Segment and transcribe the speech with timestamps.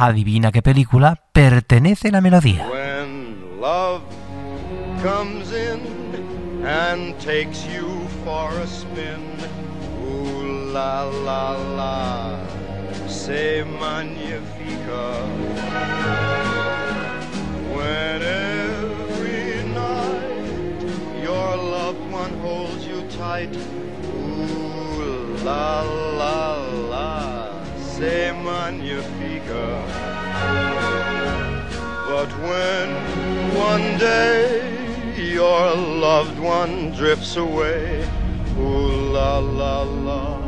[0.00, 2.68] Adivina qué película pertenece la melodía.
[2.68, 4.02] When love
[5.02, 5.80] comes in
[6.64, 9.18] and takes you for a spin,
[10.06, 12.38] ooh la la la,
[13.08, 15.26] say magnifica.
[17.74, 20.80] When every night
[21.24, 23.52] your loved one holds you tight,
[24.14, 26.57] ooh la la
[27.98, 29.66] say magnifica.
[32.08, 32.88] But when
[33.56, 34.62] one day
[35.16, 38.06] your loved one drifts away,
[38.56, 40.47] ooh la la la.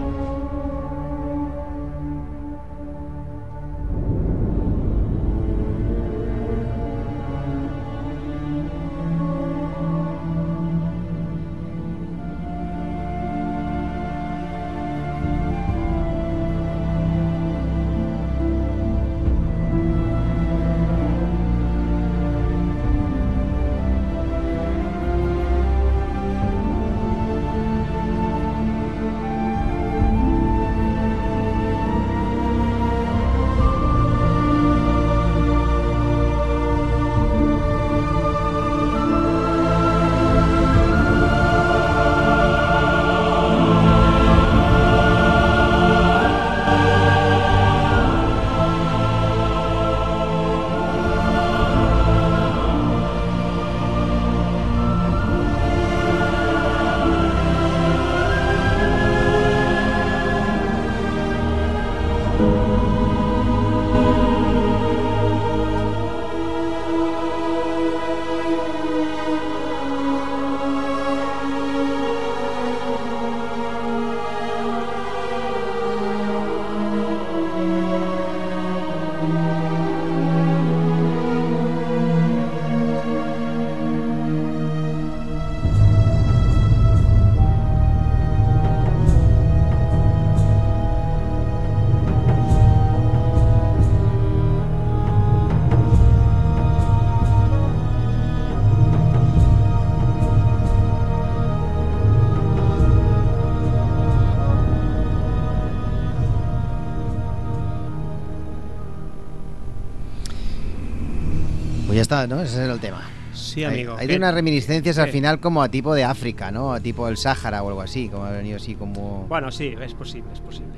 [112.11, 112.43] Está, ¿no?
[112.43, 113.03] Ese era el tema.
[113.33, 113.95] Sí, Hay- amigo.
[113.97, 115.13] Hay, ¿Qué- unas reminiscencias al qué?
[115.13, 116.73] final como a tipo de África, ¿no?
[116.73, 119.27] A tipo el Sáhara o algo así, como ha venido así como...
[119.29, 120.73] Bueno, sí, es posible, es posible.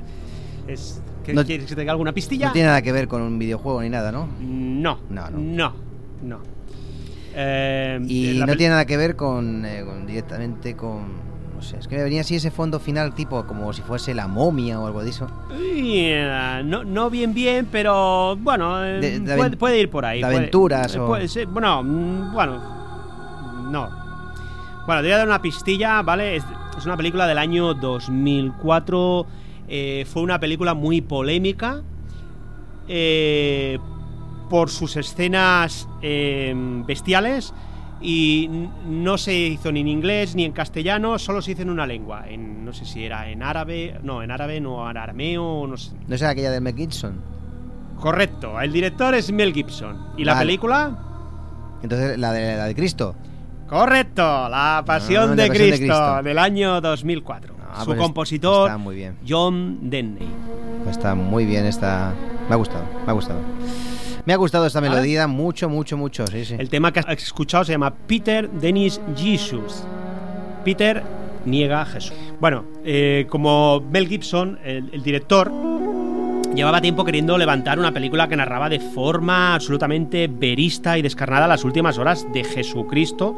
[0.67, 2.47] Es, ¿qué- No- ¿Quieres que te diga alguna pistilla?
[2.47, 4.27] No tiene nada que ver con un videojuego ni nada, ¿no?
[4.39, 5.37] No, No, no.
[5.39, 5.73] no,
[6.21, 6.39] no.
[7.35, 11.32] Eh, Y no tiene nada que ver con, eh, con- directamente con...
[11.63, 14.79] Sé, es que me venía así ese fondo final tipo como si fuese la momia
[14.79, 15.27] o algo de eso.
[15.75, 20.19] Yeah, no, no bien bien, pero bueno, De- de puede, ir por ahí.
[20.19, 22.61] de puede- aventuras o- puede bueno, mm, bueno,
[23.71, 23.89] no.
[24.85, 26.35] Bueno, te voy a dar una pistilla, ¿vale?
[26.35, 26.43] Es,
[26.77, 29.25] es una película del año 2004.
[29.69, 31.81] eh, fue una película muy polémica
[32.89, 33.79] eh,
[34.49, 36.53] por sus escenas eh,
[36.85, 37.53] bestiales
[38.03, 38.49] y
[38.85, 42.25] no se hizo ni en inglés ni en castellano, solo se hizo en una lengua.
[42.27, 45.93] En, no sé si era en árabe, no, en árabe, no, en arameo, no sé.
[46.07, 47.21] ¿No será aquella de Mel Gibson?
[47.97, 50.09] Correcto, el director es Mel Gibson.
[50.17, 50.99] ¿Y la película?
[51.81, 53.15] Entonces, la de, la de Cristo.
[53.67, 57.55] Correcto, La Pasión, Ah, de, La Pasión de Cristo, del año 2004.
[57.73, 59.17] Ah, Su pues compositor, Está muy bien.
[59.27, 60.27] John Denney.
[60.89, 62.13] Está muy bien esta...
[62.49, 63.39] Me ha gustado, me ha gustado.
[64.25, 66.55] Me ha gustado esta melodía mucho, mucho, mucho, sí, sí.
[66.57, 69.83] El tema que has escuchado se llama Peter Dennis Jesus.
[70.63, 71.03] Peter
[71.45, 72.15] niega a Jesús.
[72.39, 75.51] Bueno, eh, como Mel Gibson, el, el director,
[76.55, 81.63] llevaba tiempo queriendo levantar una película que narraba de forma absolutamente verista y descarnada las
[81.63, 83.35] últimas horas de Jesucristo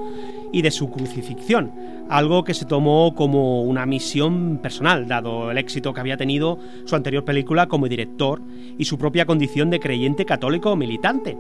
[0.52, 1.72] y de su crucifixión,
[2.10, 6.96] algo que se tomó como una misión personal, dado el éxito que había tenido su
[6.96, 8.42] anterior película como director
[8.78, 11.38] y su propia condición de creyente católico militante.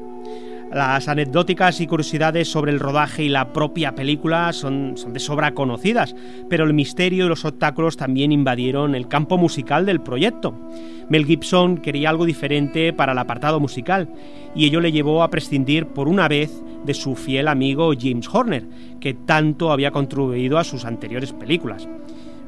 [0.72, 5.54] Las anecdóticas y curiosidades sobre el rodaje y la propia película son, son de sobra
[5.54, 6.16] conocidas,
[6.50, 10.54] pero el misterio y los obstáculos también invadieron el campo musical del proyecto.
[11.08, 14.10] Mel Gibson quería algo diferente para el apartado musical,
[14.54, 18.68] y ello le llevó a prescindir por una vez de su fiel amigo James Horner,
[19.00, 21.88] que tanto había contribuido a sus anteriores películas.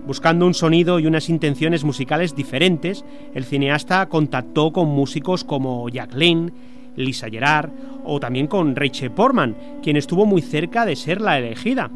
[0.06, 3.04] Buscando un sonido y unas intenciones musicales diferentes,
[3.34, 6.52] el cineasta contactó con músicos como Jack Lane,
[6.98, 7.70] Lisa Gerard
[8.04, 11.90] o también con Rachel Portman, quien estuvo muy cerca de ser la elegida.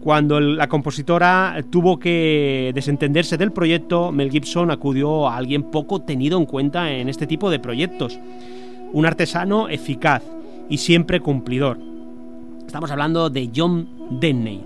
[0.00, 6.38] Cuando la compositora tuvo que desentenderse del proyecto, Mel Gibson acudió a alguien poco tenido
[6.38, 8.18] en cuenta en este tipo de proyectos.
[8.92, 10.22] un artesano eficaz
[10.68, 11.78] y siempre cumplidor.
[12.66, 13.88] Estamos hablando de John
[14.20, 14.64] Denny.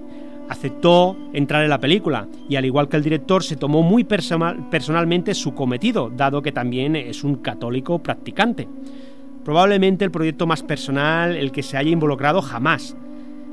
[0.48, 5.34] Aceptó entrar en la película y al igual que el director se tomó muy personalmente
[5.34, 8.68] su cometido, dado que también es un católico practicante.
[9.44, 12.96] Probablemente el proyecto más personal el que se haya involucrado jamás.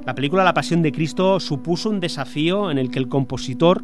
[0.06, 3.84] La película La Pasión de Cristo supuso un desafío en el que el compositor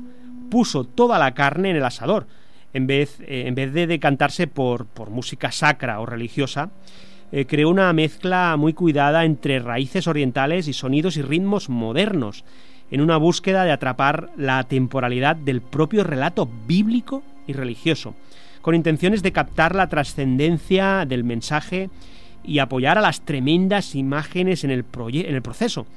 [0.50, 2.28] puso toda la carne en el asador,
[2.74, 6.70] en vez, eh, en vez de decantarse por, por música sacra o religiosa,
[7.32, 12.46] eh, creó una mezcla muy cuidada entre raíces orientales y sonidos y ritmos modernos,
[12.90, 18.16] en una búsqueda de atrapar la temporalidad del propio relato bíblico y religioso,
[18.68, 21.90] con intenciones de captar la trascendencia del mensaje
[22.44, 24.84] y apoyar a las tremendas imágenes en el,
[25.14, 25.88] en el proceso.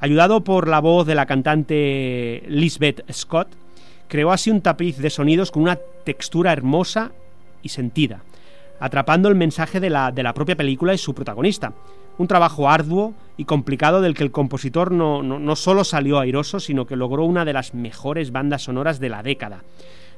[0.00, 3.46] Ayudado por la voz de la cantante Lisbeth Scott,
[4.08, 7.12] creó así un tapiz de sonidos con una textura hermosa
[7.62, 8.22] y sentida,
[8.80, 11.74] atrapando el mensaje de la, de la propia película y su protagonista.
[12.18, 16.58] Un trabajo arduo y complicado del que el compositor no, no, no solo salió airoso,
[16.58, 19.62] sino que logró una de las mejores bandas sonoras de la década,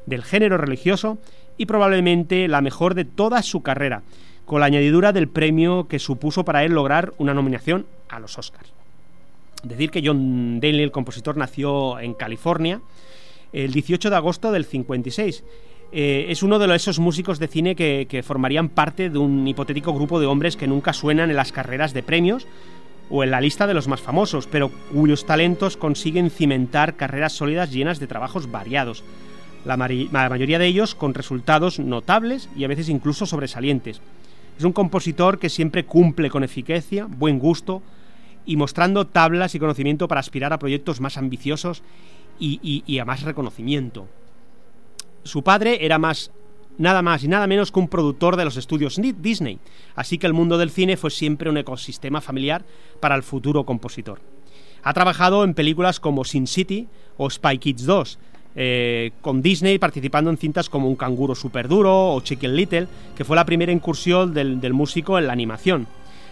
[0.09, 1.19] del género religioso
[1.57, 4.03] y probablemente la mejor de toda su carrera,
[4.45, 8.73] con la añadidura del premio que supuso para él lograr una nominación a los Oscars.
[9.63, 12.81] Decir que John Daly, el compositor, nació en California,
[13.53, 15.45] el 18 de agosto del 56.
[15.91, 19.93] Eh, es uno de esos músicos de cine que, que, formarían parte de un hipotético
[19.95, 22.47] grupo de hombres que nunca suenan en las carreras de premios
[23.11, 27.73] o en la lista de los más famosos, pero cuyos talentos consiguen cimentar carreras sólidas
[27.73, 29.03] llenas de trabajos variados,
[29.69, 34.01] la, mayoría de ellos con resultados notables y a veces incluso sobresalientes.
[34.57, 37.83] Es un compositor que siempre cumple con eficacia, buen gusto
[38.47, 41.83] y mostrando tablas y conocimiento para aspirar a proyectos más ambiciosos
[42.41, 44.09] y, a más reconocimiento.
[45.25, 46.31] Su padre era más
[46.79, 49.59] nada más y nada menos que un productor de los estudios Disney,
[49.97, 52.65] así que el mundo del cine fue siempre un ecosistema familiar
[53.01, 54.21] para el futuro compositor.
[54.83, 58.19] Ha trabajado en películas como Sin City o Spy Kids 2,
[58.61, 63.25] eh, con Disney participando en cintas como Un canguro super duro o Chicken Little, que
[63.25, 65.87] fue la primera incursión del músico en la animación.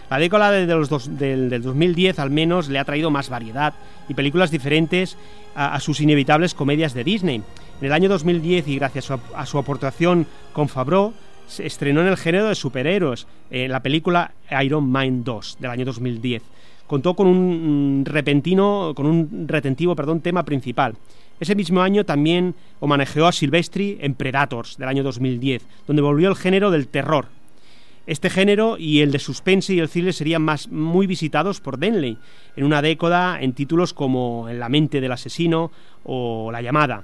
[0.09, 3.73] La década de los del, 2010 al menos le ha traído más variedad
[4.09, 5.17] y películas diferentes
[5.55, 7.43] a, sus inevitables comedias de Disney.
[7.79, 11.13] En el año 2010 y gracias a su, aportación con Favreau,
[11.47, 15.85] se estrenó en el género de superhéroes en la película Iron Man 2 del año
[15.85, 16.43] 2010.
[16.87, 20.95] Contó con un repentino, con un retentivo, perdón, tema principal.
[21.39, 26.35] Ese mismo año también homenajeó a Silvestri en Predators del año 2010, donde volvió el
[26.35, 27.27] género del terror,
[28.07, 32.17] este género y el de suspense y el thriller serían más muy visitados por Denley
[32.55, 35.71] en una década en títulos como En la mente del asesino
[36.05, 37.03] o La llamada.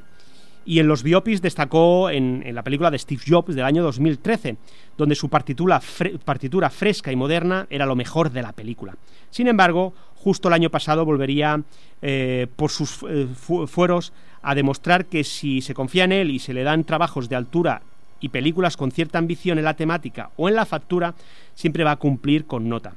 [0.65, 4.57] Y en los biopics destacó en, la película de Steve Jobs del año 2013,
[4.97, 5.81] donde su partitura,
[6.23, 8.95] partitura fresca y moderna era lo mejor de la película.
[9.29, 11.61] Sin embargo, justo el año pasado volvería
[12.01, 13.27] eh, por sus eh,
[13.67, 17.35] fueros a demostrar que si se confía en él y se le dan trabajos de
[17.35, 17.81] altura
[18.21, 21.13] y películas con cierta ambición en la temática o en la factura,
[21.55, 22.93] siempre va a cumplir con nota.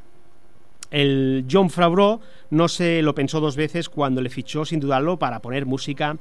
[0.91, 2.21] El John Favreau
[2.51, 6.17] no se lo pensó dos veces cuando le fichó, sin dudarlo, para poner música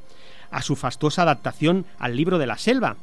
[0.56, 2.96] a su fastuosa adaptación al libro de la selva.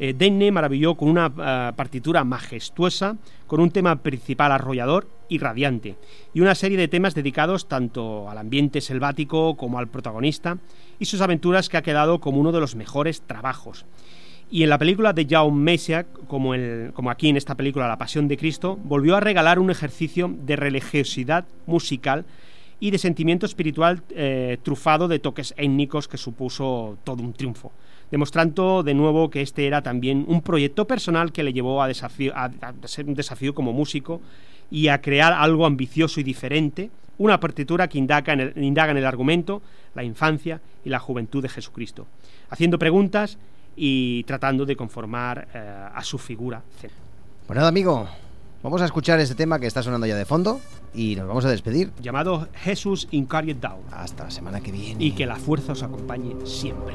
[0.00, 3.16] Eh, Denne maravilló con una eh, partitura majestuosa,
[3.46, 5.96] con un tema principal arrollador y radiante,
[6.32, 10.56] y una serie de temas dedicados tanto al ambiente selvático como al protagonista
[10.98, 13.84] y sus aventuras que ha quedado como uno de los mejores trabajos.
[14.50, 16.54] Y en la película de Jaume Messiac, como,
[16.94, 20.56] como aquí en esta película La Pasión de Cristo, volvió a regalar un ejercicio de
[20.56, 22.24] religiosidad musical
[22.80, 27.72] y de sentimiento espiritual eh, trufado de toques étnicos que supuso todo un triunfo,
[28.10, 32.32] demostrando de nuevo que este era también un proyecto personal que le llevó a, desafío,
[32.34, 32.50] a,
[32.84, 34.20] ser un desafío como músico
[34.70, 38.98] y a crear algo ambicioso y diferente, una partitura que indaga en, el, indaga en
[38.98, 39.62] el argumento,
[39.94, 42.06] la infancia y la juventud de Jesucristo,
[42.50, 43.38] haciendo preguntas
[43.76, 46.62] y tratando de conformar eh, a su figura.
[47.46, 48.08] Pues nada, amigo,
[48.64, 50.58] vamos a escuchar este tema que está sonando ya de fondo
[50.94, 51.92] y nos vamos a despedir.
[52.00, 53.82] Llamado Jesús Incarnate Down.
[53.92, 55.04] Hasta la semana que viene.
[55.04, 56.94] Y que la fuerza os acompañe siempre.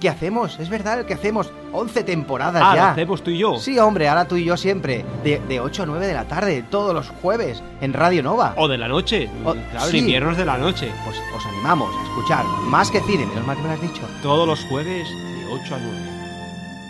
[0.00, 1.52] que hacemos, es verdad, el que hacemos.
[1.72, 2.90] 11 temporadas Ah, lo ya.
[2.90, 3.56] hacemos tú y yo.
[3.58, 5.04] Sí, hombre, ahora tú y yo siempre.
[5.22, 8.54] De, de 8 a 9 de la tarde, todos los jueves, en Radio Nova.
[8.56, 9.30] O de la noche.
[9.44, 9.98] O- claro, sí.
[9.98, 10.90] inviernos de la noche.
[11.04, 14.02] Pues os animamos a escuchar más que cine, menos mal que me lo has dicho.
[14.22, 15.98] Todos los jueves de 8 a 9.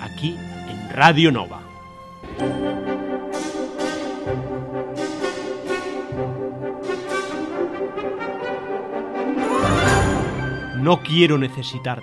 [0.03, 0.39] Aquí
[0.69, 1.61] en Radio Nova.
[10.79, 12.03] No quiero necesitarte,